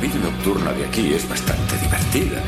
[0.00, 2.42] Vida nocturna de aquí es bastante divertida.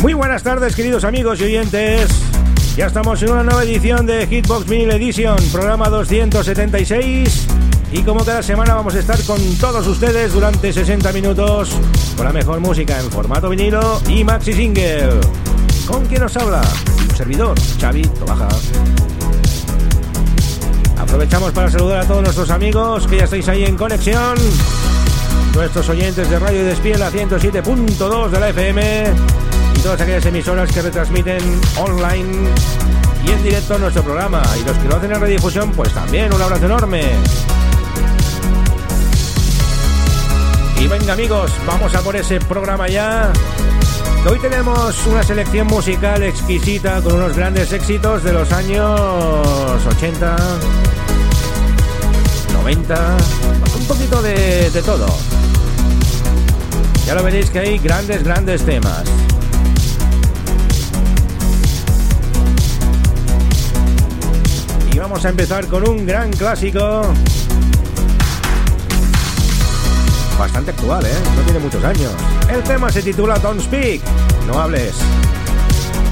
[0.00, 2.29] Muy buenas tardes, queridos amigos y oyentes.
[2.80, 7.46] Ya estamos en una nueva edición de Hitbox Vinyl Edition, programa 276.
[7.92, 11.72] Y como cada semana vamos a estar con todos ustedes durante 60 minutos
[12.16, 15.10] con la mejor música en formato vinilo y maxi single.
[15.86, 16.62] ¿Con quién nos habla?
[17.10, 18.48] Un servidor, Xavi Tobaja.
[20.98, 24.38] Aprovechamos para saludar a todos nuestros amigos que ya estáis ahí en conexión.
[25.54, 29.39] Nuestros oyentes de Radio Despiel a 107.2 de la FM
[29.82, 32.48] todas aquellas emisoras que retransmiten online
[33.24, 34.42] y en directo nuestro programa.
[34.60, 37.02] Y los que lo hacen en redifusión, pues también un abrazo enorme.
[40.78, 43.32] Y venga amigos, vamos a por ese programa ya.
[44.28, 49.00] Hoy tenemos una selección musical exquisita con unos grandes éxitos de los años
[49.86, 50.36] 80,
[52.52, 53.16] 90,
[53.78, 55.06] un poquito de, de todo.
[57.06, 59.04] Ya lo veréis que hay grandes, grandes temas.
[65.10, 67.02] Vamos a empezar con un gran clásico.
[70.38, 71.18] Bastante actual, ¿eh?
[71.34, 72.12] No tiene muchos años.
[72.48, 74.00] El tema se titula Don't Speak.
[74.46, 74.94] No hables.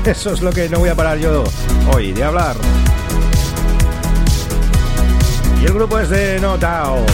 [0.04, 1.44] Eso es lo que no voy a parar yo
[1.94, 2.56] hoy de hablar.
[5.62, 7.08] Y el grupo es de No Doubt.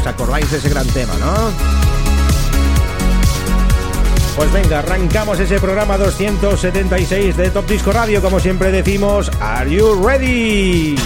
[0.00, 1.52] ¿Os acordáis de ese gran tema, no?
[4.34, 10.04] Pues venga, arrancamos ese programa 276 de Top Disco Radio, como siempre decimos, ¿Are you
[10.04, 10.96] ready?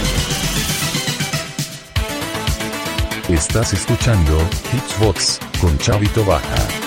[3.33, 4.37] Estás escuchando
[4.71, 6.82] Hitsbox con Chavito Baja.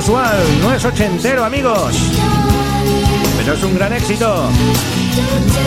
[0.00, 1.94] usual, no es ochentero, amigos.
[3.36, 4.48] Pero es un gran éxito.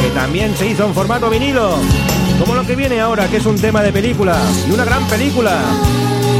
[0.01, 1.75] Que también se hizo en formato vinilo.
[2.39, 4.35] Como lo que viene ahora, que es un tema de película.
[4.67, 5.59] Y una gran película.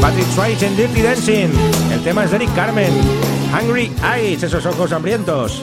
[0.00, 1.50] Patrick Swayze en Dirty Dancing.
[1.92, 2.92] El tema es Eric Carmen.
[3.52, 5.60] Hungry Eyes, esos ojos hambrientos.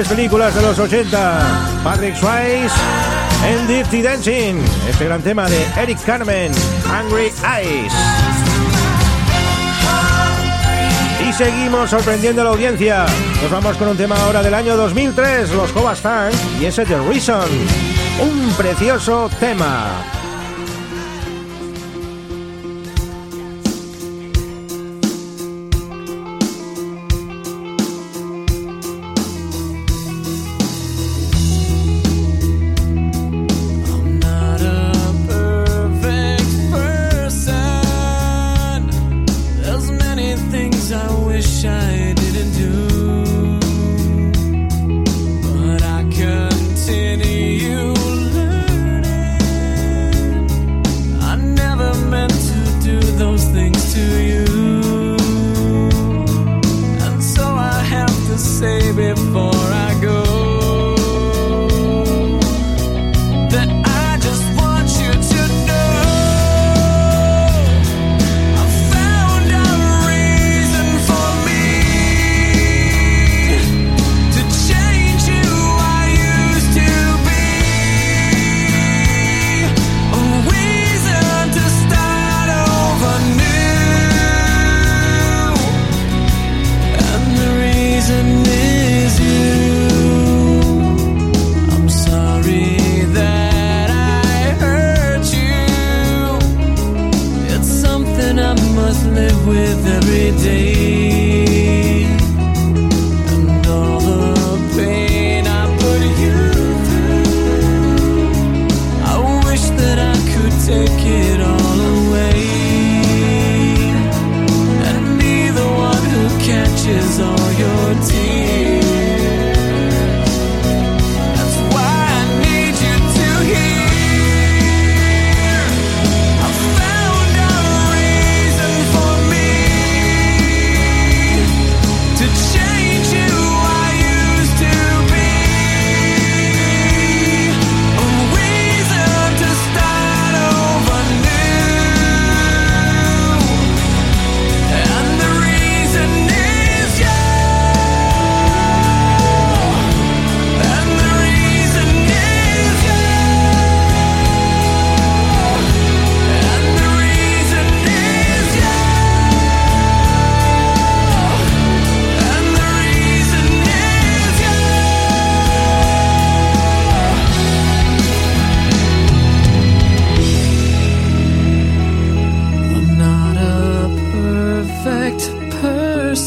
[0.00, 1.80] grandes películas de los 80.
[1.84, 2.74] Patrick Swayze,
[3.46, 6.52] El Dirty Dancing, este gran tema de Eric Carmen,
[6.90, 7.92] Angry Eyes.
[11.28, 13.04] Y seguimos sorprendiendo a la audiencia.
[13.42, 16.02] Nos vamos con un tema ahora del año 2003, los Cobas
[16.58, 17.48] y ese The Reason.
[18.20, 20.19] Un precioso tema.
[63.50, 63.79] that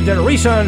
[0.00, 0.66] The Reason.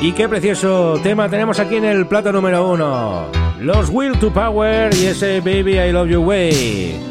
[0.00, 3.26] Y qué precioso tema tenemos aquí en el plato número uno.
[3.60, 7.07] Los Will to Power y ese Baby I Love You Way.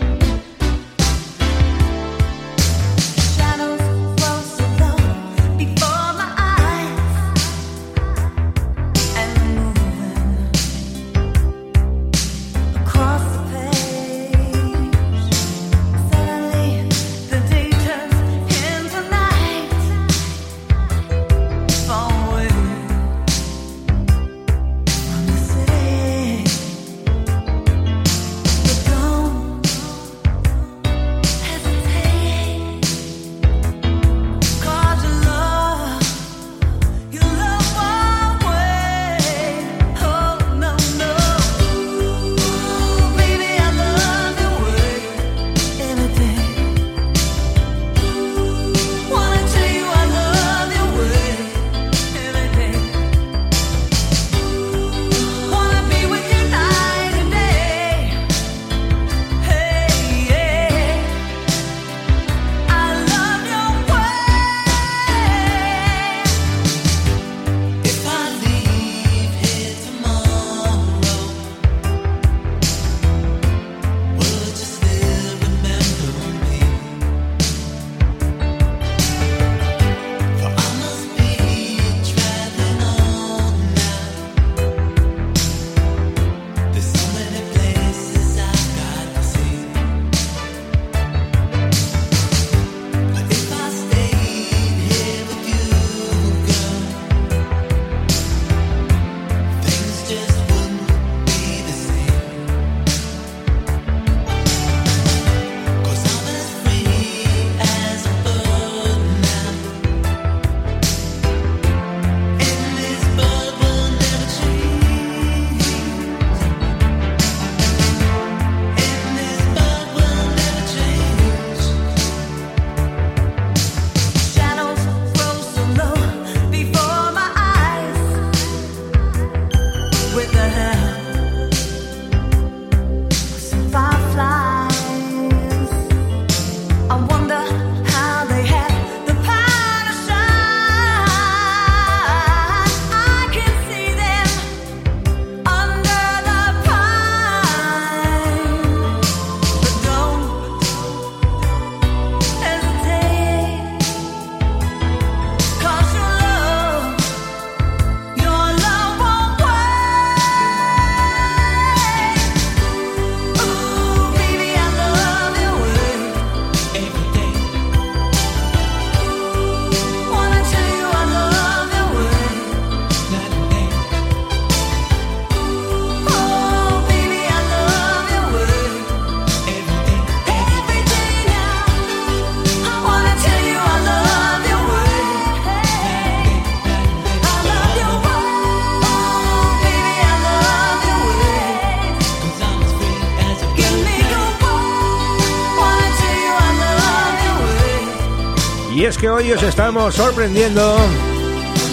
[199.27, 200.77] hoy os estamos sorprendiendo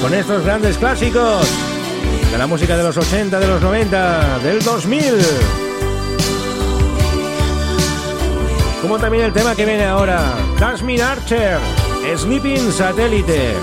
[0.02, 1.46] con estos grandes clásicos
[2.32, 5.04] de la música de los 80, de los 90, del 2000.
[8.82, 11.58] Como también el tema que viene ahora, Jasmine Archer,
[12.16, 13.54] Sleeping Satellite.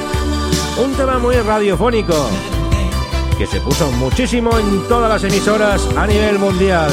[0.82, 2.30] Un tema muy radiofónico
[3.38, 6.92] que se puso muchísimo en todas las emisoras a nivel mundial.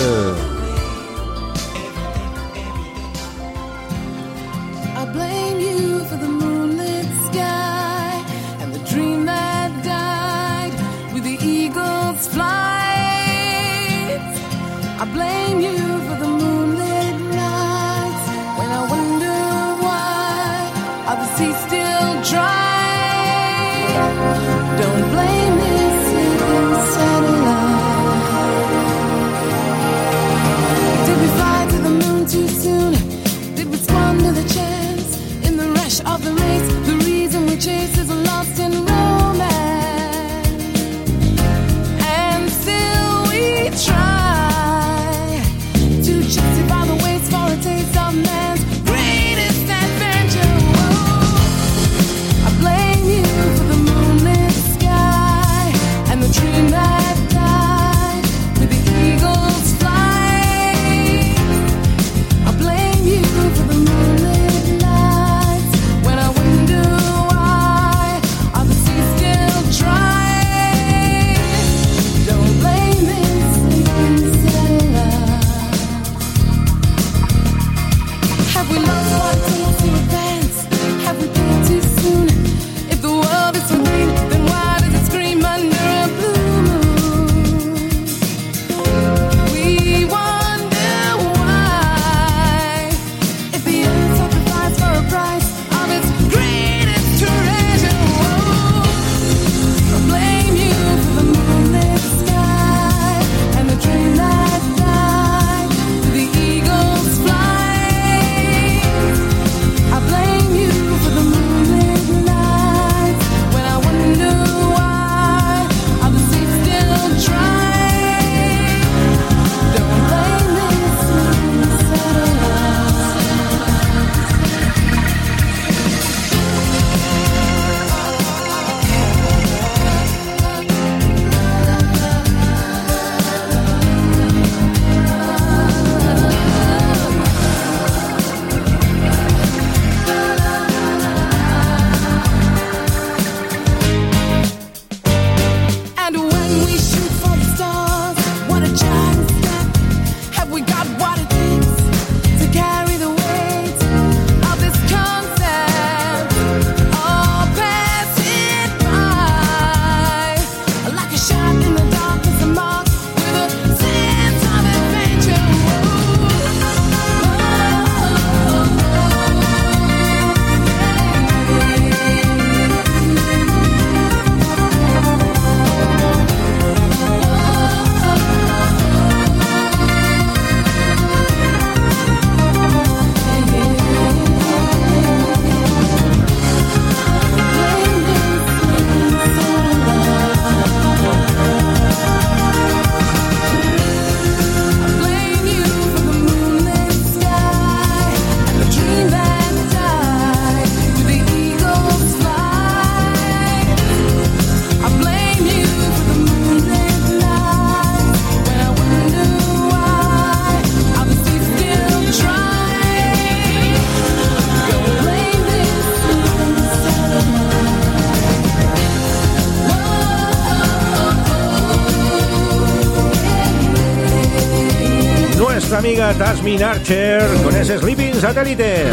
[226.19, 228.87] Tasmin Archer con ese Sleeping Satellite.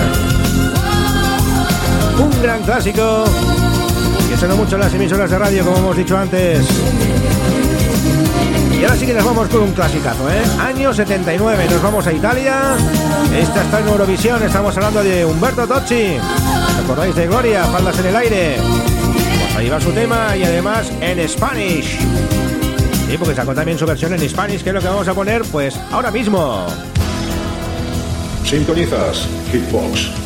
[2.19, 3.25] Un gran clásico
[4.29, 6.63] que sonó mucho en las emisoras de radio, como hemos dicho antes.
[8.79, 10.43] Y ahora sí que nos vamos con un clasicazo, ¿eh?
[10.59, 12.75] Año 79, nos vamos a Italia.
[13.35, 16.17] Esta está en Eurovisión, estamos hablando de Humberto Tocci.
[16.81, 17.63] ¿Recordáis de Gloria?
[17.65, 18.57] Faldas en el aire.
[18.59, 21.97] Pues ahí va su tema y además en Spanish.
[23.09, 25.41] Sí, porque sacó también su versión en Spanish, que es lo que vamos a poner
[25.51, 26.67] pues ahora mismo.
[28.45, 30.24] Sintonizas Hitbox.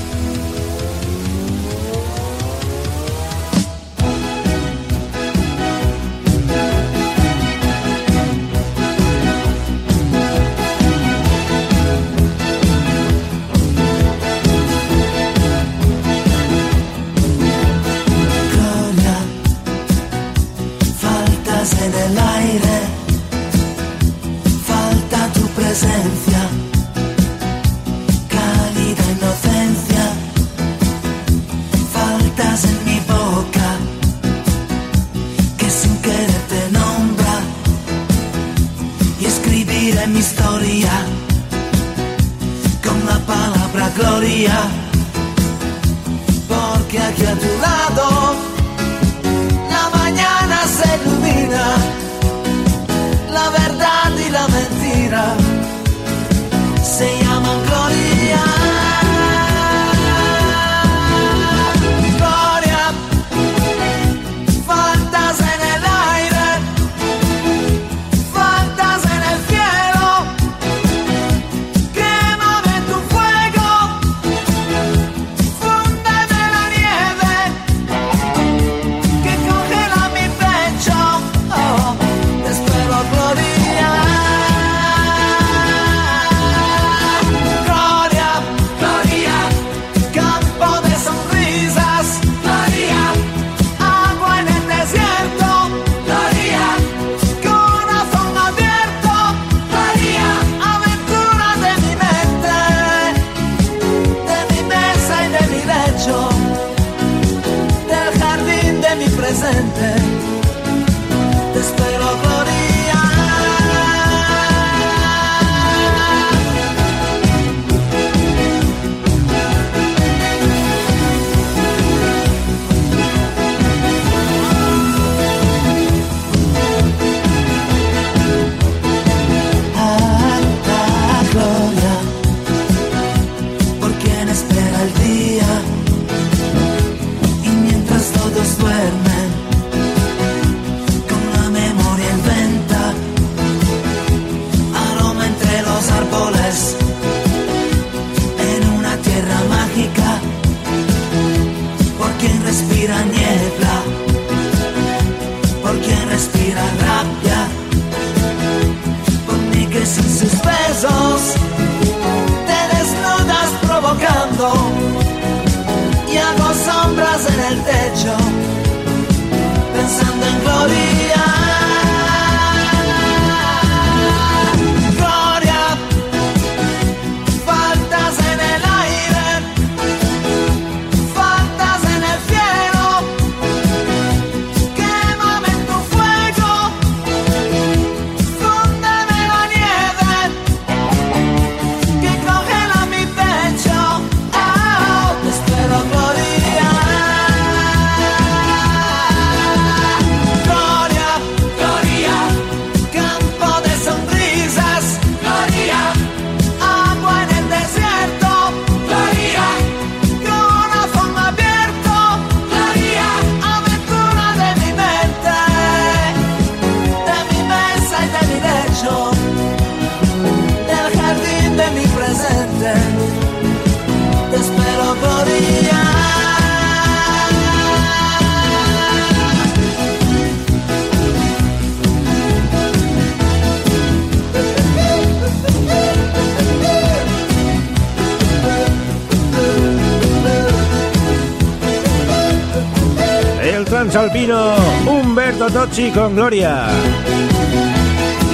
[243.90, 246.68] Transalpino, Humberto Tocci con Gloria.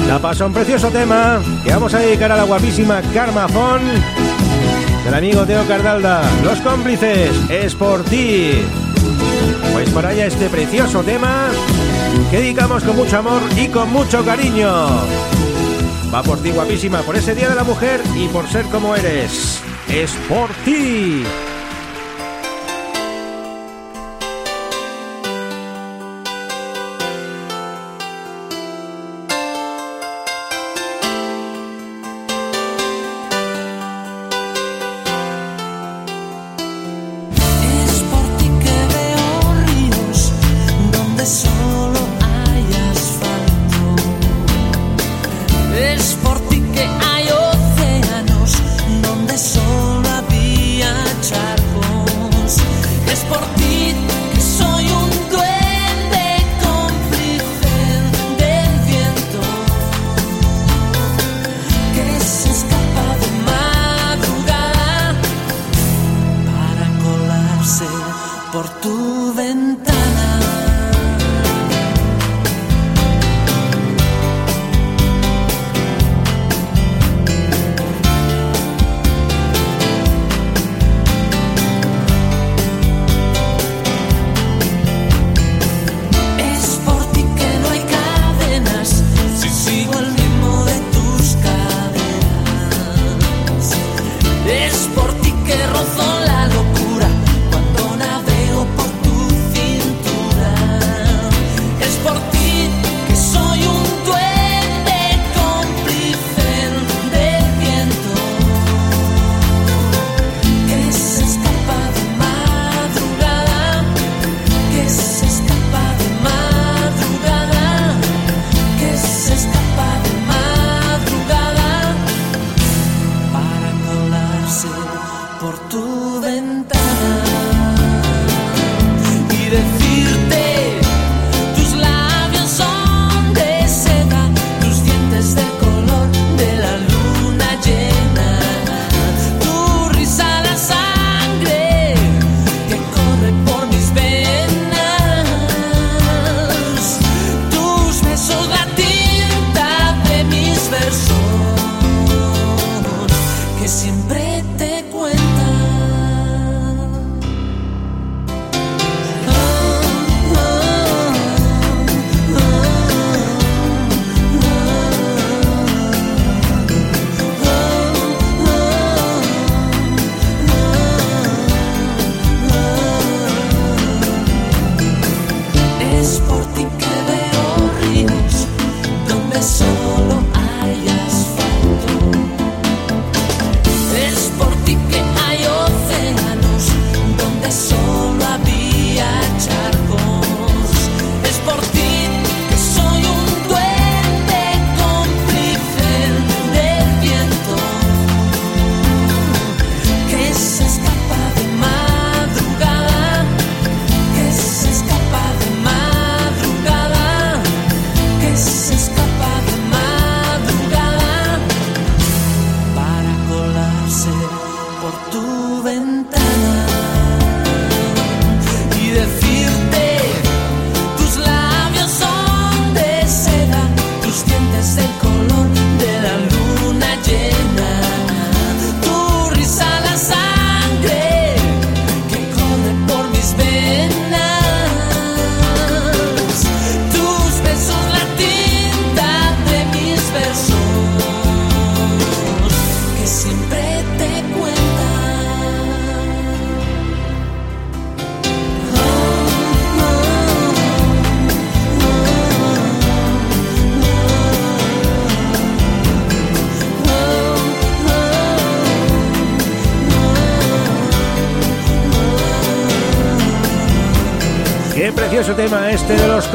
[0.05, 3.79] La pasó un precioso tema que vamos a dedicar a la guapísima Karma Fon
[5.05, 6.23] del amigo Teo Cardalda.
[6.43, 8.65] Los cómplices, es por ti.
[9.71, 11.47] Pues para allá este precioso tema
[12.29, 14.69] que dedicamos con mucho amor y con mucho cariño.
[16.13, 19.61] Va por ti guapísima, por ese Día de la Mujer y por ser como eres.
[19.87, 21.23] Es por ti.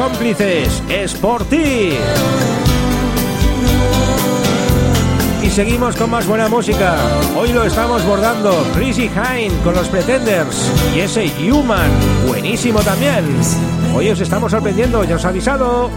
[0.01, 1.93] cómplices, es por ti.
[5.43, 6.97] Y seguimos con más buena música.
[7.37, 11.91] Hoy lo estamos bordando Chrissy Hine con los Pretenders y ese Human,
[12.27, 13.27] buenísimo también.
[13.95, 15.91] Hoy os estamos sorprendiendo, ya os he avisado.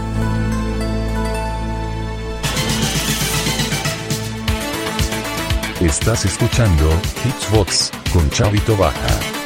[5.80, 6.90] Estás escuchando
[7.24, 9.43] Hitsbox con Chavito Baja.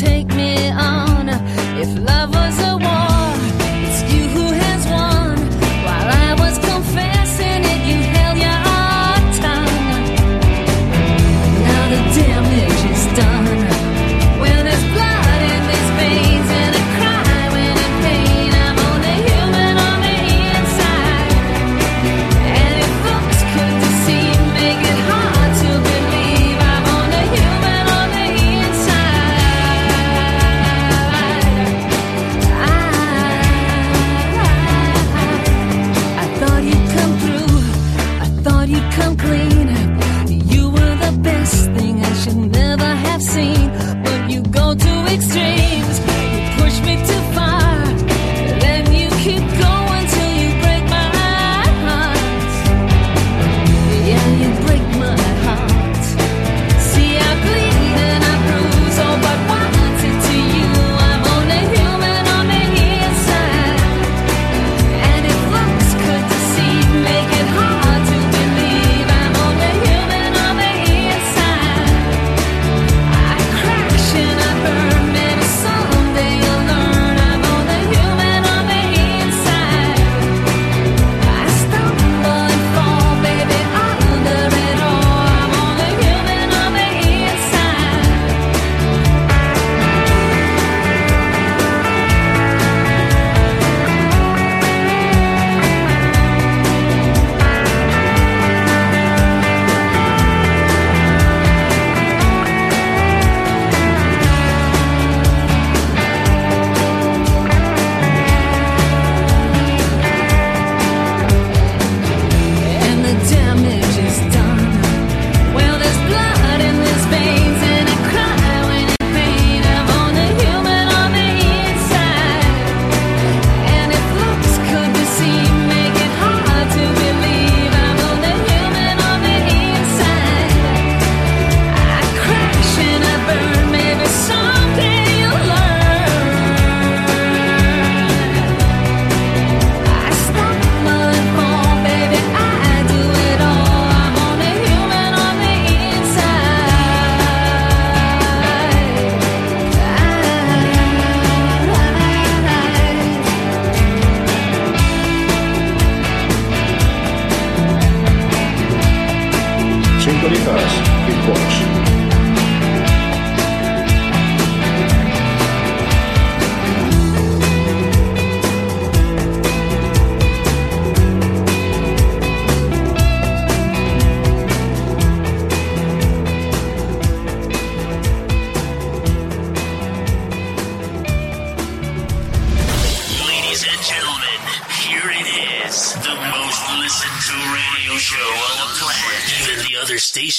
[0.00, 1.28] take me on.
[1.82, 3.09] If love was a war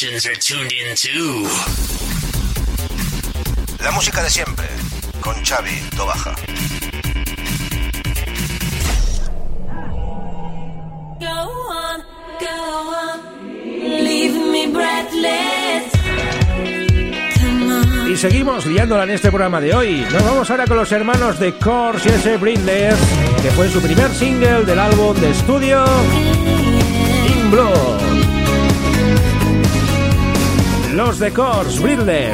[0.03, 0.87] are tuned in.
[3.83, 4.67] La música de siempre
[5.21, 6.33] con Xavi Tobaja.
[18.09, 20.07] Y seguimos liándola en este programa de hoy.
[20.11, 24.65] Nos vamos ahora con los hermanos de Cors y ese que fue su primer single
[24.65, 25.85] del álbum de estudio
[27.27, 28.00] In Blue.
[31.22, 32.32] Records, Bridles.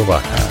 [0.00, 0.48] Baja.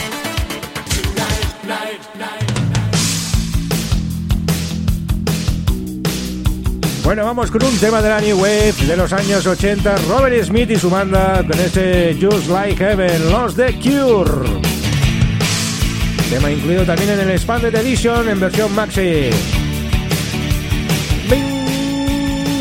[7.04, 9.96] Bueno, vamos con un tema de la New Wave de los años 80.
[10.08, 14.32] Robert Smith y su banda con este Just Like Heaven, los The Cure.
[16.30, 19.32] Tema incluido también en el Expanded Edition en versión maxi.
[21.30, 21.66] Bing,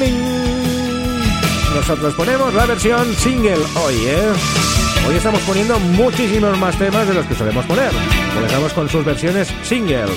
[0.01, 1.75] bing.
[1.75, 4.80] Nosotros ponemos la versión single hoy, ¿eh?
[5.09, 7.91] Hoy estamos poniendo muchísimos más temas de los que solemos poner.
[8.35, 10.11] Comenzamos con sus versiones singles.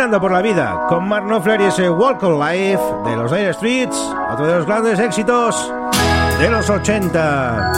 [0.00, 3.52] Caminando por la vida con Mark Knopfler y ese Walk of Life de los Dire
[3.52, 3.96] Streets,
[4.32, 5.70] otro de los grandes éxitos
[6.38, 7.72] de los 80.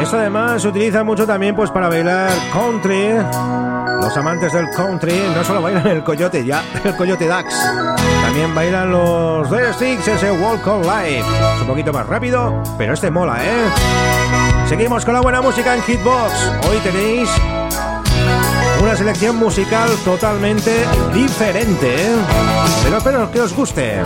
[0.00, 3.16] Esto además se utiliza mucho también pues para bailar country.
[4.00, 7.54] Los amantes del country no solo bailan el coyote ya, el coyote Dax.
[8.22, 11.26] También bailan los Dire Streets ese Walk of Life.
[11.56, 13.68] Es un poquito más rápido, pero este mola, ¿eh?
[14.70, 16.32] Seguimos con la buena música en Hitbox.
[16.66, 17.28] Hoy tenéis
[18.86, 20.70] una selección musical totalmente
[21.12, 22.14] diferente, ¿eh?
[22.84, 24.00] pero espero que os guste.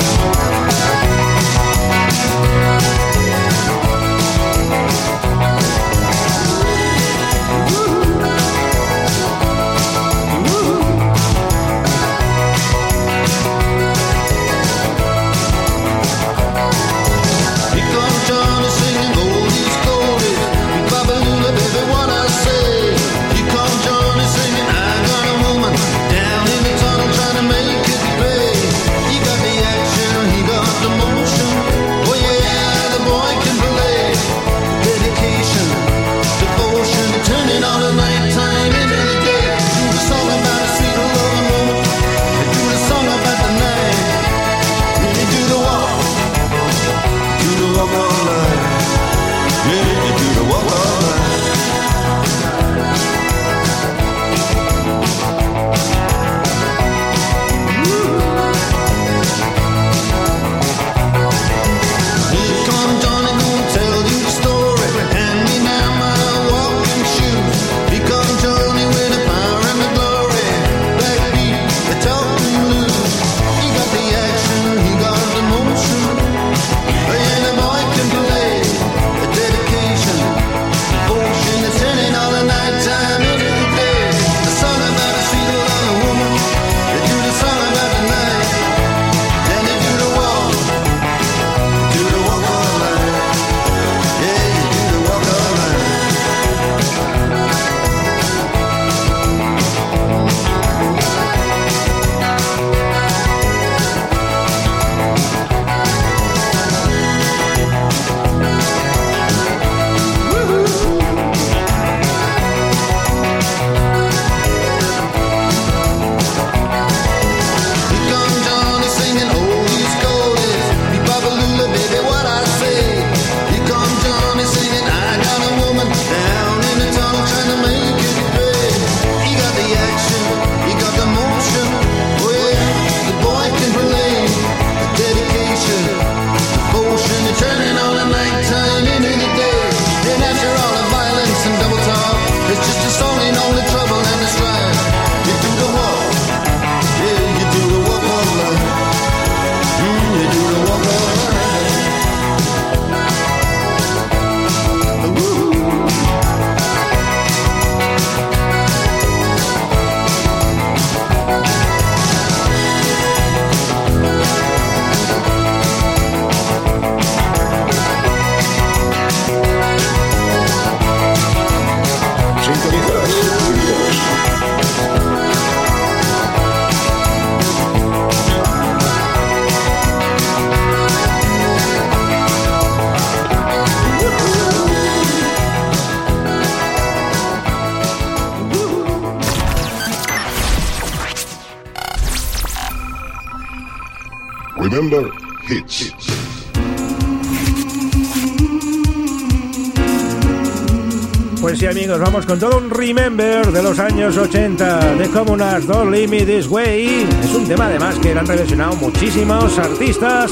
[201.91, 206.24] Amigos, vamos con todo un remember de los años 80 de Communards Don't Leave Me
[206.24, 207.09] This Way.
[207.20, 210.30] Es un tema además que han reversionado muchísimos artistas.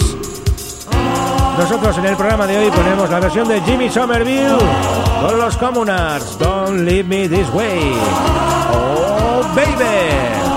[1.58, 4.56] Nosotros en el programa de hoy ponemos la versión de Jimmy Somerville
[5.20, 7.92] con los Communards Don't Leave Me This Way.
[8.72, 10.47] Oh, baby.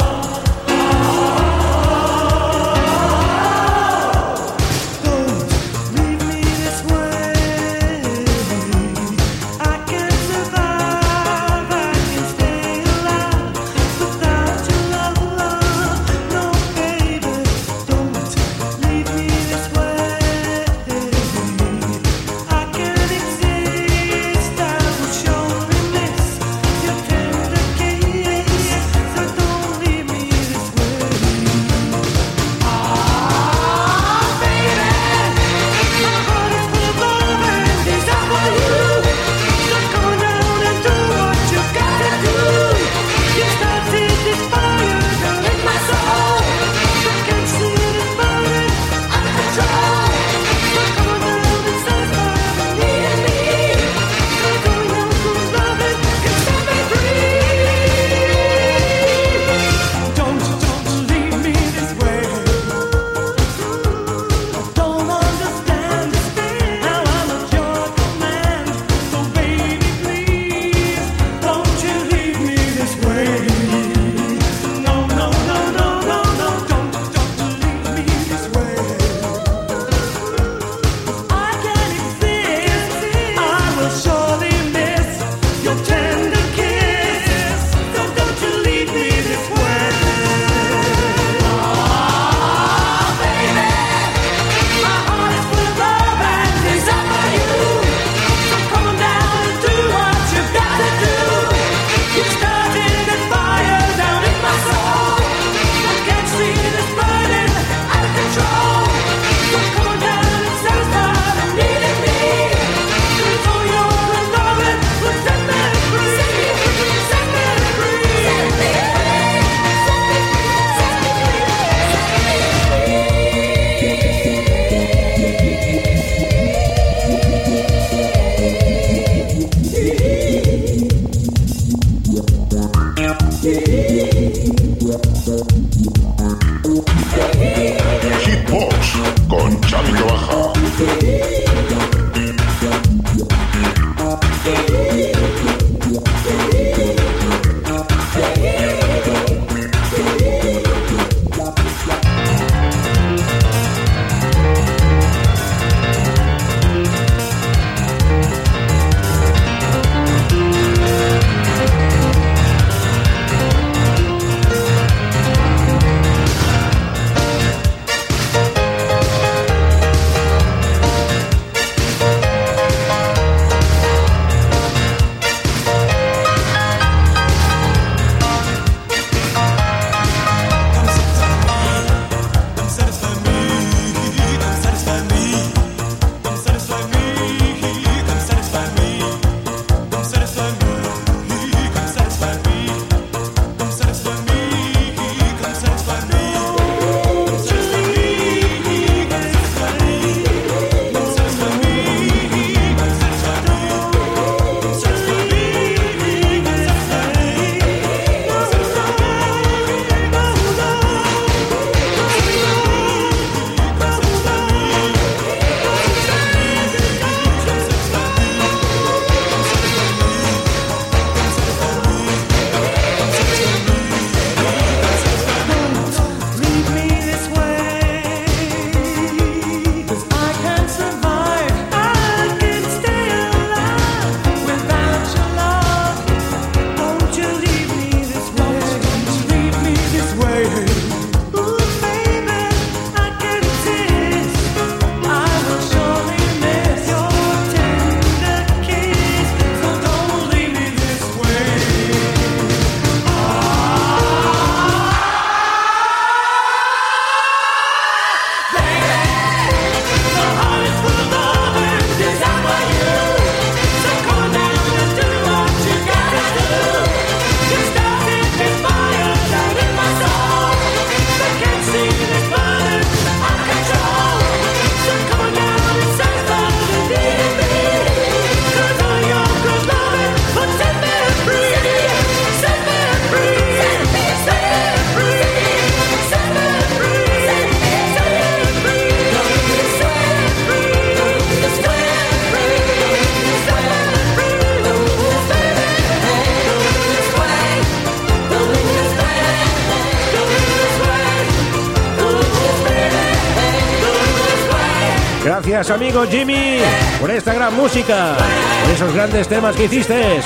[305.62, 306.57] Gracias, amigo Jimmy,
[306.99, 308.18] por esta gran música,
[308.64, 310.20] por esos grandes temas que hiciste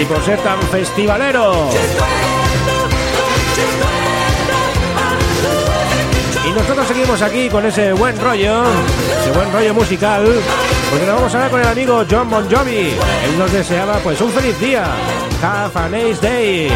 [0.00, 1.68] y por ser tan festivalero.
[6.46, 8.62] Y nosotros seguimos aquí con ese buen rollo,
[9.22, 10.24] ese buen rollo musical,
[10.88, 12.90] porque nos vamos a hablar con el amigo John Bon Jovi.
[13.24, 14.84] Él nos deseaba pues un feliz día.
[15.42, 16.70] Have a nice day.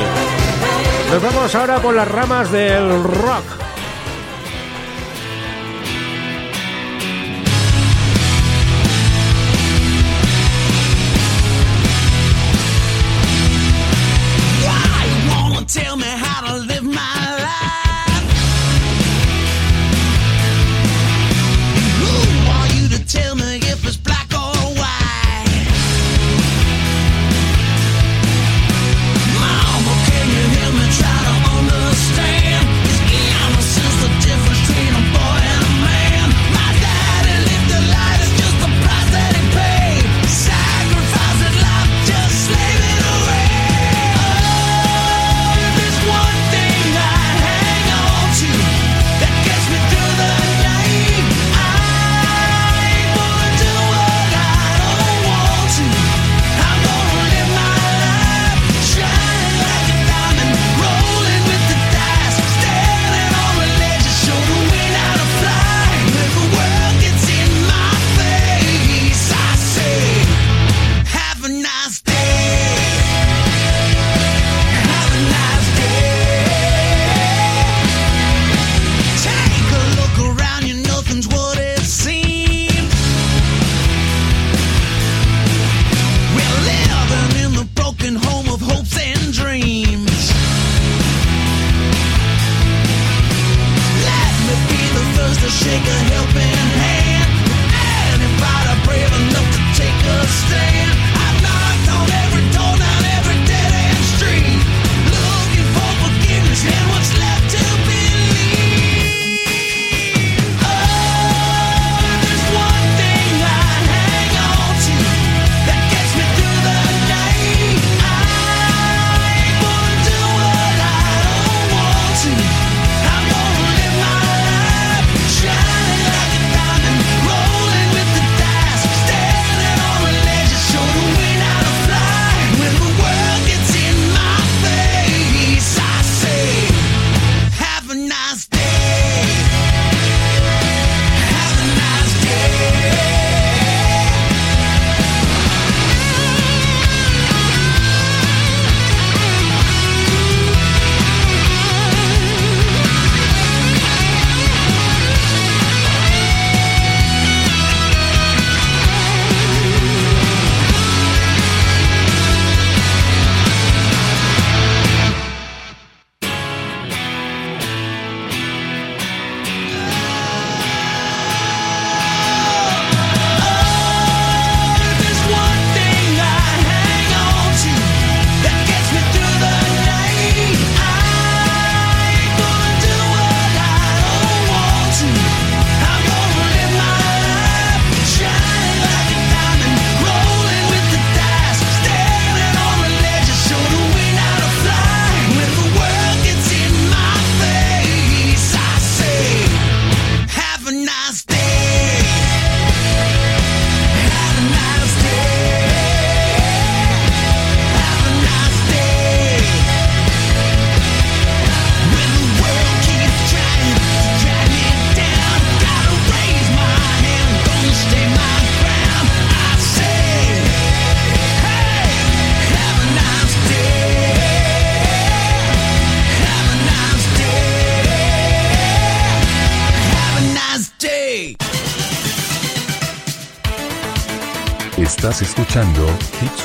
[1.12, 3.63] Nos vamos ahora por las ramas del rock.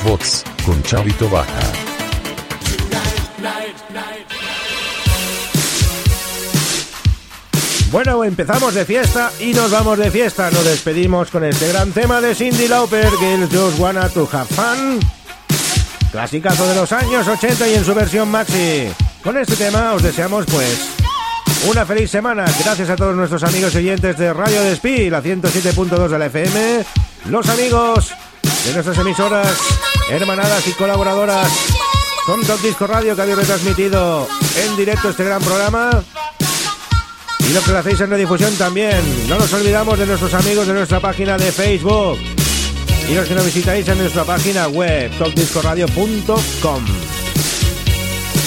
[0.02, 1.60] Con Chavito Baja.
[7.92, 10.50] Bueno, empezamos de fiesta y nos vamos de fiesta.
[10.50, 15.00] Nos despedimos con este gran tema de Cindy Lauper, Girls Just Wanna To Have Fun.
[16.10, 18.88] Clasicazo de los años 80 y en su versión maxi.
[19.22, 20.78] Con este tema os deseamos pues
[21.68, 22.46] una feliz semana.
[22.64, 26.84] Gracias a todos nuestros amigos y oyentes de Radio Despí, la 107.2 de la FM,
[27.26, 28.14] los amigos
[28.64, 29.79] de nuestras emisoras
[30.10, 31.48] hermanadas y colaboradoras
[32.26, 34.26] con Top Disco Radio que habéis retransmitido
[34.64, 36.02] en directo este gran programa.
[37.38, 39.00] Y lo que lo hacéis en redifusión también.
[39.28, 42.18] No nos olvidamos de nuestros amigos de nuestra página de Facebook.
[43.08, 46.84] Y los que nos visitáis en nuestra página web, topdiscoradio.com.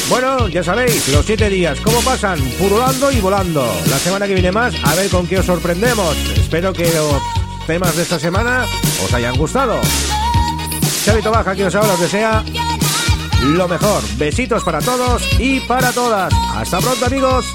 [0.09, 3.65] Bueno, ya sabéis, los siete días, cómo pasan, purulando y volando.
[3.89, 6.15] La semana que viene más, a ver con qué os sorprendemos.
[6.37, 7.21] Espero que los
[7.65, 8.65] temas de esta semana
[9.03, 9.81] os hayan gustado.
[11.03, 12.43] Chavito Baja, que os habla, os desea
[13.43, 14.01] lo mejor.
[14.15, 16.33] Besitos para todos y para todas.
[16.55, 17.45] Hasta pronto, amigos.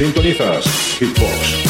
[0.00, 0.64] Sintonizas
[0.98, 1.69] Hitbox.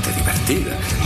[0.51, 1.00] divertida.